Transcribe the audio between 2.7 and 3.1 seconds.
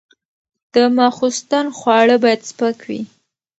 وي.